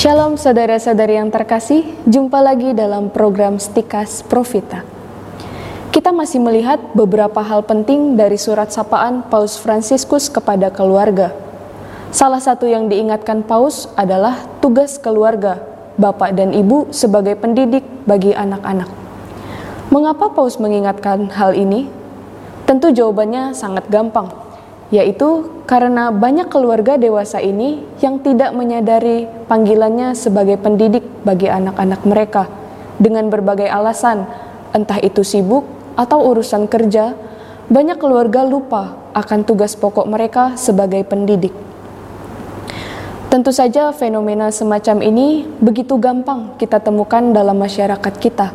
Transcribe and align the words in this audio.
Shalom 0.00 0.40
saudara-saudari 0.40 1.20
yang 1.20 1.28
terkasih, 1.28 1.84
jumpa 2.08 2.40
lagi 2.40 2.72
dalam 2.72 3.12
program 3.12 3.60
Stikas 3.60 4.24
Profita. 4.24 4.80
Kita 5.92 6.08
masih 6.08 6.40
melihat 6.40 6.80
beberapa 6.96 7.44
hal 7.44 7.68
penting 7.68 8.16
dari 8.16 8.40
surat 8.40 8.72
sapaan 8.72 9.20
Paus 9.28 9.60
Fransiskus 9.60 10.32
kepada 10.32 10.72
keluarga. 10.72 11.36
Salah 12.16 12.40
satu 12.40 12.64
yang 12.64 12.88
diingatkan 12.88 13.44
Paus 13.44 13.92
adalah 13.92 14.40
tugas 14.64 14.96
keluarga, 14.96 15.60
bapak 16.00 16.32
dan 16.32 16.56
ibu 16.56 16.88
sebagai 16.96 17.36
pendidik 17.36 17.84
bagi 18.08 18.32
anak-anak. 18.32 18.88
Mengapa 19.92 20.32
Paus 20.32 20.56
mengingatkan 20.56 21.28
hal 21.28 21.52
ini? 21.52 21.92
Tentu 22.64 22.88
jawabannya 22.88 23.52
sangat 23.52 23.84
gampang, 23.92 24.32
yaitu 24.90 25.46
karena 25.70 26.10
banyak 26.10 26.50
keluarga 26.50 26.98
dewasa 26.98 27.38
ini 27.38 27.82
yang 28.02 28.18
tidak 28.18 28.50
menyadari 28.50 29.30
panggilannya 29.46 30.18
sebagai 30.18 30.58
pendidik 30.58 31.06
bagi 31.22 31.46
anak-anak 31.46 32.02
mereka 32.02 32.50
dengan 33.00 33.32
berbagai 33.32 33.70
alasan, 33.70 34.28
entah 34.76 35.00
itu 35.00 35.24
sibuk 35.24 35.64
atau 35.96 36.20
urusan 36.20 36.68
kerja, 36.68 37.16
banyak 37.72 37.96
keluarga 37.96 38.44
lupa 38.44 38.98
akan 39.16 39.46
tugas 39.46 39.78
pokok 39.78 40.04
mereka 40.04 40.58
sebagai 40.60 41.00
pendidik. 41.08 41.54
Tentu 43.30 43.54
saja 43.54 43.94
fenomena 43.94 44.50
semacam 44.50 45.06
ini 45.06 45.46
begitu 45.62 45.94
gampang 46.02 46.58
kita 46.58 46.82
temukan 46.82 47.30
dalam 47.30 47.56
masyarakat 47.62 48.14
kita. 48.18 48.50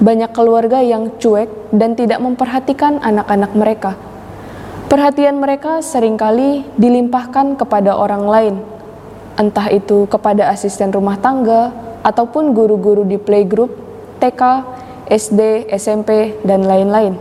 Banyak 0.00 0.30
keluarga 0.30 0.80
yang 0.80 1.18
cuek 1.18 1.74
dan 1.74 1.98
tidak 1.98 2.22
memperhatikan 2.22 3.02
anak-anak 3.02 3.50
mereka. 3.52 3.98
Perhatian 4.90 5.38
mereka 5.38 5.86
sering 5.86 6.18
kali 6.18 6.66
dilimpahkan 6.74 7.54
kepada 7.54 7.94
orang 7.94 8.26
lain, 8.26 8.54
entah 9.38 9.70
itu 9.70 10.10
kepada 10.10 10.50
asisten 10.50 10.90
rumah 10.90 11.14
tangga 11.14 11.70
ataupun 12.02 12.50
guru-guru 12.50 13.06
di 13.06 13.14
playgroup, 13.14 13.70
TK, 14.18 14.42
SD, 15.06 15.70
SMP, 15.70 16.42
dan 16.42 16.66
lain-lain. 16.66 17.14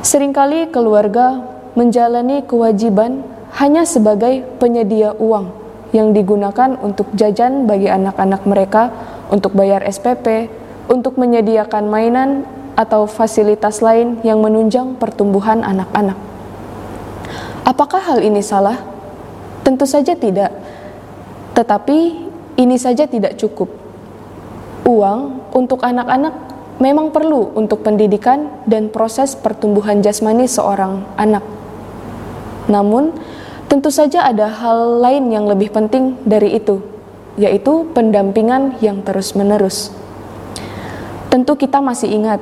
Seringkali 0.00 0.72
keluarga 0.72 1.44
menjalani 1.76 2.40
kewajiban 2.48 3.20
hanya 3.60 3.84
sebagai 3.84 4.48
penyedia 4.56 5.12
uang 5.20 5.52
yang 5.92 6.16
digunakan 6.16 6.80
untuk 6.80 7.12
jajan 7.12 7.68
bagi 7.68 7.92
anak-anak 7.92 8.40
mereka, 8.48 8.88
untuk 9.28 9.52
bayar 9.52 9.84
SPP, 9.84 10.48
untuk 10.88 11.20
menyediakan 11.20 11.92
mainan 11.92 12.48
atau 12.72 13.04
fasilitas 13.04 13.84
lain 13.84 14.16
yang 14.24 14.40
menunjang 14.40 14.96
pertumbuhan 14.96 15.60
anak-anak. 15.60 16.33
Apakah 17.64 18.00
hal 18.00 18.20
ini 18.20 18.44
salah? 18.44 18.76
Tentu 19.64 19.88
saja 19.88 20.12
tidak. 20.12 20.52
Tetapi 21.56 21.98
ini 22.60 22.76
saja 22.76 23.08
tidak 23.08 23.40
cukup. 23.40 23.72
Uang 24.84 25.48
untuk 25.56 25.80
anak-anak 25.80 26.34
memang 26.76 27.08
perlu 27.08 27.56
untuk 27.56 27.80
pendidikan 27.80 28.50
dan 28.68 28.92
proses 28.92 29.32
pertumbuhan 29.32 30.04
jasmani 30.04 30.44
seorang 30.44 31.08
anak. 31.16 31.40
Namun, 32.68 33.16
tentu 33.68 33.88
saja 33.88 34.28
ada 34.28 34.48
hal 34.48 35.00
lain 35.00 35.32
yang 35.32 35.48
lebih 35.48 35.72
penting 35.72 36.20
dari 36.24 36.60
itu, 36.60 36.84
yaitu 37.40 37.88
pendampingan 37.96 38.76
yang 38.84 39.00
terus-menerus. 39.00 39.88
Tentu 41.32 41.56
kita 41.56 41.80
masih 41.80 42.12
ingat 42.12 42.40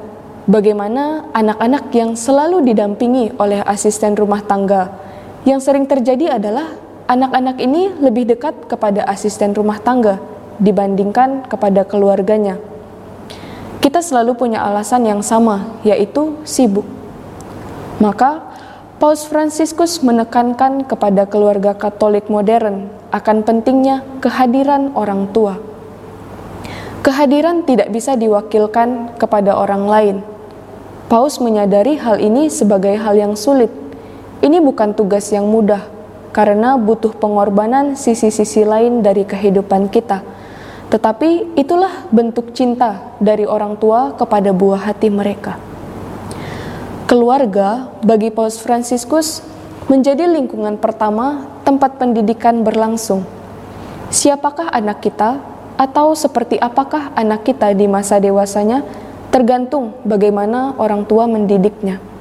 bagaimana 0.51 1.31
anak-anak 1.33 1.95
yang 1.95 2.12
selalu 2.19 2.61
didampingi 2.67 3.33
oleh 3.39 3.62
asisten 3.64 4.19
rumah 4.19 4.42
tangga. 4.45 4.92
Yang 5.43 5.67
sering 5.67 5.91
terjadi 5.91 6.39
adalah 6.39 6.71
anak-anak 7.11 7.59
ini 7.59 7.91
lebih 7.98 8.31
dekat 8.31 8.71
kepada 8.71 9.03
asisten 9.11 9.51
rumah 9.59 9.83
tangga 9.83 10.23
dibandingkan 10.63 11.51
kepada 11.51 11.83
keluarganya. 11.83 12.63
Kita 13.83 13.98
selalu 13.98 14.39
punya 14.39 14.63
alasan 14.63 15.02
yang 15.02 15.19
sama, 15.19 15.83
yaitu 15.83 16.39
sibuk. 16.47 16.86
Maka, 17.98 18.55
Paus 19.02 19.27
Fransiskus 19.27 19.98
menekankan 20.07 20.86
kepada 20.86 21.27
keluarga 21.27 21.75
Katolik 21.75 22.31
modern 22.31 22.86
akan 23.11 23.42
pentingnya 23.42 24.07
kehadiran 24.23 24.95
orang 24.95 25.27
tua. 25.35 25.58
Kehadiran 27.02 27.67
tidak 27.67 27.91
bisa 27.91 28.14
diwakilkan 28.14 29.19
kepada 29.19 29.58
orang 29.58 29.91
lain, 29.91 30.17
Paus 31.11 31.42
menyadari 31.42 31.98
hal 31.98 32.23
ini 32.23 32.47
sebagai 32.47 32.95
hal 32.95 33.19
yang 33.19 33.35
sulit. 33.35 33.82
Ini 34.42 34.58
bukan 34.58 34.92
tugas 34.98 35.30
yang 35.30 35.47
mudah, 35.47 35.86
karena 36.35 36.75
butuh 36.75 37.14
pengorbanan 37.14 37.95
sisi-sisi 37.95 38.67
lain 38.67 39.01
dari 39.01 39.23
kehidupan 39.23 39.86
kita. 39.86 40.27
Tetapi 40.91 41.55
itulah 41.55 42.11
bentuk 42.11 42.51
cinta 42.51 43.14
dari 43.23 43.47
orang 43.47 43.79
tua 43.79 44.19
kepada 44.19 44.51
buah 44.51 44.92
hati 44.92 45.08
mereka. 45.08 45.57
Keluarga 47.07 47.89
bagi 48.02 48.35
Paus 48.35 48.58
Fransiskus 48.58 49.47
menjadi 49.86 50.27
lingkungan 50.27 50.77
pertama 50.77 51.47
tempat 51.63 52.02
pendidikan 52.02 52.67
berlangsung. 52.67 53.23
Siapakah 54.11 54.69
anak 54.75 55.07
kita, 55.07 55.39
atau 55.79 56.13
seperti 56.13 56.61
apakah 56.61 57.14
anak 57.17 57.48
kita 57.48 57.73
di 57.73 57.89
masa 57.89 58.20
dewasanya? 58.20 58.85
tergantung 59.33 59.97
bagaimana 60.05 60.77
orang 60.77 61.08
tua 61.08 61.25
mendidiknya. 61.25 62.11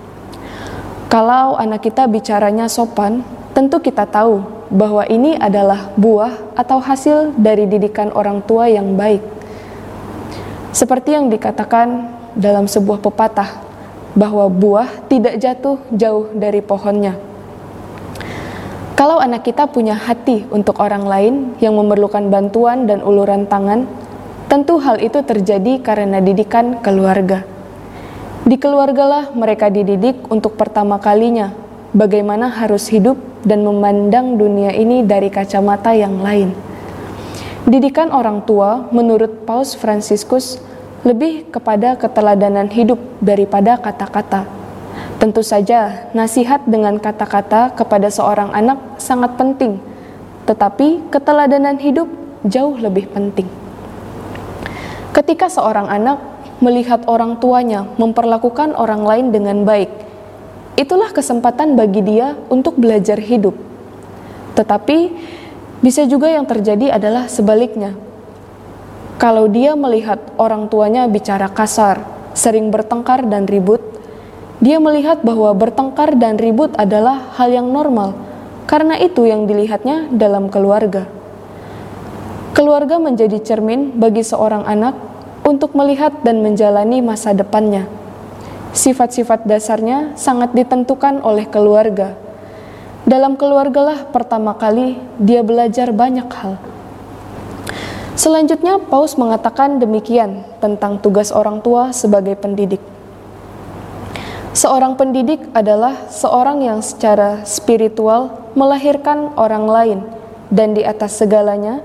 Kalau 1.11 1.59
anak 1.59 1.83
kita 1.83 2.07
bicaranya 2.07 2.71
sopan, 2.71 3.19
tentu 3.51 3.83
kita 3.83 4.07
tahu 4.07 4.47
bahwa 4.71 5.03
ini 5.11 5.35
adalah 5.35 5.91
buah 5.99 6.55
atau 6.55 6.79
hasil 6.79 7.35
dari 7.35 7.67
didikan 7.67 8.15
orang 8.15 8.39
tua 8.47 8.71
yang 8.71 8.95
baik. 8.95 9.19
Seperti 10.71 11.19
yang 11.19 11.27
dikatakan 11.27 12.07
dalam 12.39 12.63
sebuah 12.63 13.03
pepatah, 13.03 13.59
bahwa 14.15 14.47
buah 14.47 14.87
tidak 15.11 15.35
jatuh 15.35 15.83
jauh 15.91 16.31
dari 16.31 16.63
pohonnya. 16.63 17.19
Kalau 18.95 19.19
anak 19.19 19.43
kita 19.43 19.67
punya 19.67 19.99
hati 19.99 20.47
untuk 20.47 20.79
orang 20.79 21.03
lain 21.03 21.35
yang 21.59 21.75
memerlukan 21.75 22.31
bantuan 22.31 22.87
dan 22.87 23.03
uluran 23.03 23.51
tangan, 23.51 23.83
Tentu 24.51 24.83
hal 24.83 24.99
itu 24.99 25.23
terjadi 25.23 25.79
karena 25.79 26.19
didikan 26.19 26.83
keluarga. 26.83 27.47
Di 28.41 28.57
keluargalah 28.57 29.37
mereka 29.37 29.69
dididik 29.69 30.25
untuk 30.33 30.57
pertama 30.57 30.97
kalinya 30.97 31.53
bagaimana 31.93 32.49
harus 32.49 32.89
hidup 32.89 33.13
dan 33.45 33.61
memandang 33.61 34.33
dunia 34.33 34.73
ini 34.73 35.05
dari 35.05 35.29
kacamata 35.29 35.93
yang 35.93 36.17
lain. 36.25 36.49
Didikan 37.69 38.09
orang 38.09 38.41
tua 38.41 38.89
menurut 38.89 39.45
Paus 39.45 39.77
Fransiskus 39.77 40.57
lebih 41.05 41.53
kepada 41.53 41.93
keteladanan 41.93 42.65
hidup 42.73 42.97
daripada 43.21 43.77
kata-kata. 43.77 44.49
Tentu 45.21 45.45
saja, 45.45 46.09
nasihat 46.17 46.65
dengan 46.65 46.97
kata-kata 46.97 47.77
kepada 47.77 48.09
seorang 48.09 48.49
anak 48.57 48.97
sangat 48.97 49.37
penting, 49.37 49.77
tetapi 50.49 51.13
keteladanan 51.13 51.77
hidup 51.77 52.09
jauh 52.41 52.73
lebih 52.73 53.05
penting. 53.13 53.45
Ketika 55.13 55.45
seorang 55.45 55.85
anak 55.85 56.30
melihat 56.61 57.03
orang 57.09 57.41
tuanya 57.41 57.89
memperlakukan 57.97 58.77
orang 58.77 59.01
lain 59.03 59.25
dengan 59.33 59.65
baik, 59.65 59.89
itulah 60.77 61.09
kesempatan 61.09 61.73
bagi 61.73 62.05
dia 62.05 62.37
untuk 62.47 62.77
belajar 62.77 63.17
hidup. 63.17 63.57
Tetapi 64.53 64.97
bisa 65.81 66.05
juga 66.05 66.29
yang 66.29 66.45
terjadi 66.45 66.93
adalah 66.93 67.25
sebaliknya. 67.25 67.97
Kalau 69.17 69.49
dia 69.49 69.73
melihat 69.73 70.21
orang 70.37 70.69
tuanya 70.69 71.09
bicara 71.09 71.49
kasar, 71.49 72.05
sering 72.37 72.69
bertengkar 72.69 73.25
dan 73.25 73.49
ribut, 73.49 73.81
dia 74.61 74.77
melihat 74.77 75.25
bahwa 75.25 75.49
bertengkar 75.57 76.13
dan 76.21 76.37
ribut 76.37 76.73
adalah 76.77 77.33
hal 77.37 77.49
yang 77.49 77.73
normal, 77.73 78.13
karena 78.69 78.97
itu 79.01 79.25
yang 79.25 79.49
dilihatnya 79.49 80.13
dalam 80.13 80.53
keluarga. 80.53 81.09
Keluarga 82.53 83.01
menjadi 83.01 83.41
cermin 83.41 83.97
bagi 83.97 84.21
seorang 84.21 84.65
anak 84.69 85.10
untuk 85.41 85.73
melihat 85.73 86.21
dan 86.21 86.45
menjalani 86.45 87.01
masa 87.01 87.33
depannya. 87.33 87.89
Sifat-sifat 88.71 89.43
dasarnya 89.43 90.15
sangat 90.15 90.55
ditentukan 90.55 91.19
oleh 91.25 91.43
keluarga. 91.49 92.15
Dalam 93.03 93.35
keluargalah 93.35 94.07
pertama 94.13 94.53
kali 94.55 94.95
dia 95.19 95.41
belajar 95.41 95.89
banyak 95.91 96.29
hal. 96.29 96.55
Selanjutnya, 98.13 98.77
Paus 98.77 99.17
mengatakan 99.17 99.81
demikian 99.81 100.45
tentang 100.61 101.01
tugas 101.01 101.33
orang 101.33 101.57
tua 101.65 101.89
sebagai 101.89 102.37
pendidik. 102.37 102.79
Seorang 104.53 104.99
pendidik 104.99 105.41
adalah 105.55 106.11
seorang 106.11 106.61
yang 106.61 106.83
secara 106.83 107.41
spiritual 107.47 108.51
melahirkan 108.53 109.33
orang 109.39 109.65
lain, 109.65 109.99
dan 110.51 110.75
di 110.75 110.83
atas 110.83 111.17
segalanya 111.17 111.79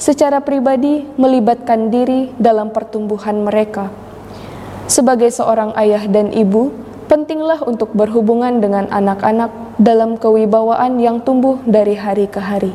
secara 0.00 0.40
pribadi 0.40 1.04
melibatkan 1.20 1.92
diri 1.92 2.32
dalam 2.40 2.72
pertumbuhan 2.72 3.44
mereka. 3.44 3.92
Sebagai 4.88 5.28
seorang 5.28 5.76
ayah 5.76 6.08
dan 6.08 6.32
ibu, 6.32 6.72
pentinglah 7.06 7.60
untuk 7.68 7.92
berhubungan 7.92 8.64
dengan 8.64 8.88
anak-anak 8.88 9.52
dalam 9.76 10.16
kewibawaan 10.16 10.96
yang 10.98 11.20
tumbuh 11.20 11.60
dari 11.68 11.94
hari 11.94 12.26
ke 12.26 12.40
hari. 12.40 12.72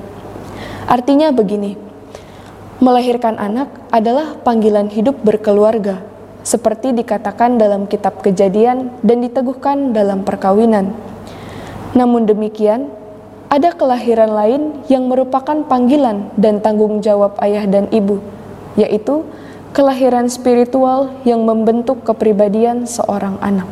Artinya 0.86 1.34
begini, 1.34 1.86
Melahirkan 2.76 3.40
anak 3.40 3.72
adalah 3.88 4.36
panggilan 4.44 4.92
hidup 4.92 5.24
berkeluarga, 5.24 6.04
seperti 6.44 6.92
dikatakan 6.92 7.56
dalam 7.56 7.88
kitab 7.88 8.20
Kejadian 8.20 8.92
dan 9.00 9.24
diteguhkan 9.24 9.96
dalam 9.96 10.28
perkawinan. 10.28 10.92
Namun 11.96 12.28
demikian, 12.28 12.92
ada 13.56 13.72
kelahiran 13.72 14.36
lain 14.36 14.62
yang 14.92 15.08
merupakan 15.08 15.56
panggilan 15.64 16.28
dan 16.36 16.60
tanggung 16.60 17.00
jawab 17.00 17.40
ayah 17.40 17.64
dan 17.64 17.88
ibu, 17.88 18.20
yaitu 18.76 19.24
kelahiran 19.72 20.28
spiritual 20.28 21.08
yang 21.24 21.48
membentuk 21.48 22.04
kepribadian 22.04 22.84
seorang 22.84 23.40
anak. 23.40 23.64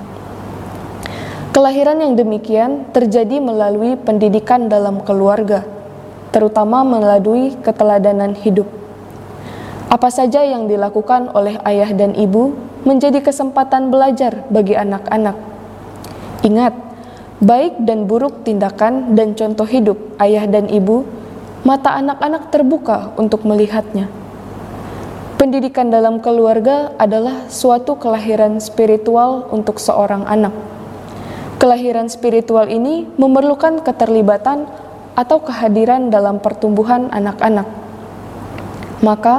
Kelahiran 1.51 1.99
yang 1.99 2.15
demikian 2.15 2.87
terjadi 2.95 3.43
melalui 3.43 3.99
pendidikan 3.99 4.71
dalam 4.71 5.03
keluarga, 5.03 5.67
terutama 6.31 6.87
melalui 6.87 7.51
keteladanan 7.59 8.39
hidup. 8.39 8.71
Apa 9.91 10.07
saja 10.07 10.47
yang 10.47 10.71
dilakukan 10.71 11.27
oleh 11.35 11.59
ayah 11.67 11.91
dan 11.91 12.15
ibu 12.15 12.55
menjadi 12.87 13.19
kesempatan 13.19 13.91
belajar 13.91 14.47
bagi 14.47 14.79
anak-anak. 14.79 15.35
Ingat, 16.47 16.92
baik 17.43 17.83
dan 17.83 18.07
buruk 18.07 18.47
tindakan 18.47 19.19
dan 19.19 19.35
contoh 19.35 19.67
hidup 19.67 19.99
ayah 20.23 20.47
dan 20.47 20.71
ibu, 20.71 21.03
mata 21.67 21.91
anak-anak 21.99 22.47
terbuka 22.49 23.11
untuk 23.19 23.43
melihatnya. 23.43 24.07
Pendidikan 25.35 25.91
dalam 25.91 26.23
keluarga 26.23 26.95
adalah 26.95 27.51
suatu 27.51 27.99
kelahiran 27.99 28.63
spiritual 28.63 29.51
untuk 29.51 29.75
seorang 29.75 30.23
anak. 30.23 30.55
Kelahiran 31.59 32.07
spiritual 32.07 32.71
ini 32.71 33.11
memerlukan 33.19 33.83
keterlibatan 33.83 34.63
atau 35.19 35.43
kehadiran 35.43 36.07
dalam 36.07 36.39
pertumbuhan 36.39 37.11
anak-anak. 37.11 37.67
Maka, 39.03 39.35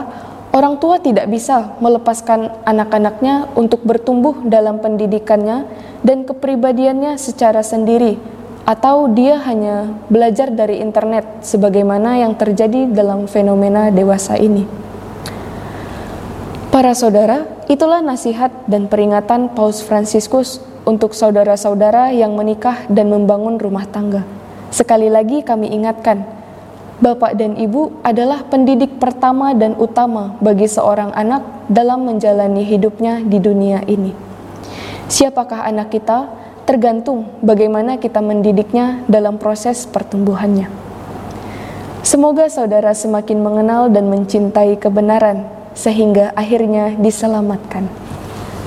Orang 0.54 0.78
tua 0.78 1.02
tidak 1.02 1.26
bisa 1.34 1.74
melepaskan 1.82 2.62
anak-anaknya 2.62 3.50
untuk 3.58 3.82
bertumbuh 3.82 4.46
dalam 4.46 4.78
pendidikannya 4.78 5.66
dan 6.04 6.28
kepribadiannya 6.28 7.16
secara 7.16 7.64
sendiri, 7.64 8.20
atau 8.68 9.08
dia 9.08 9.40
hanya 9.42 9.90
belajar 10.12 10.52
dari 10.52 10.78
internet, 10.84 11.42
sebagaimana 11.42 12.20
yang 12.20 12.36
terjadi 12.36 12.92
dalam 12.92 13.24
fenomena 13.24 13.88
dewasa 13.88 14.36
ini. 14.36 14.68
Para 16.68 16.92
saudara, 16.92 17.48
itulah 17.66 18.04
nasihat 18.04 18.52
dan 18.68 18.86
peringatan 18.86 19.56
Paus 19.56 19.80
Fransiskus 19.80 20.60
untuk 20.84 21.16
saudara-saudara 21.16 22.12
yang 22.12 22.36
menikah 22.36 22.84
dan 22.92 23.08
membangun 23.08 23.56
rumah 23.56 23.88
tangga. 23.88 24.26
Sekali 24.68 25.08
lagi, 25.08 25.40
kami 25.40 25.72
ingatkan 25.72 26.26
Bapak 26.94 27.34
dan 27.34 27.58
ibu 27.58 27.90
adalah 28.06 28.46
pendidik 28.46 29.02
pertama 29.02 29.50
dan 29.50 29.74
utama 29.82 30.38
bagi 30.38 30.70
seorang 30.70 31.10
anak 31.10 31.42
dalam 31.66 32.06
menjalani 32.06 32.62
hidupnya 32.62 33.18
di 33.18 33.42
dunia 33.42 33.82
ini. 33.90 34.33
Siapakah 35.04 35.68
anak 35.68 35.92
kita 35.92 36.32
tergantung 36.64 37.28
bagaimana 37.44 38.00
kita 38.00 38.24
mendidiknya 38.24 39.04
dalam 39.04 39.36
proses 39.36 39.84
pertumbuhannya. 39.84 40.68
Semoga 42.04 42.48
saudara 42.52 42.92
semakin 42.92 43.40
mengenal 43.40 43.88
dan 43.88 44.08
mencintai 44.08 44.76
kebenaran 44.76 45.48
sehingga 45.72 46.32
akhirnya 46.36 46.96
diselamatkan. 46.96 47.88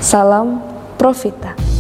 Salam 0.02 0.62
Profita. 0.98 1.77